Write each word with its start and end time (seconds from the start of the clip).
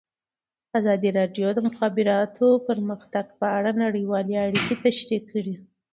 ازادي 0.79 1.09
راډیو 1.19 1.47
د 1.53 1.55
د 1.57 1.59
مخابراتو 1.67 2.47
پرمختګ 2.67 3.25
په 3.39 3.45
اړه 3.57 3.71
نړیوالې 3.83 4.35
اړیکې 4.45 4.75
تشریح 4.85 5.21
کړي. 5.31 5.55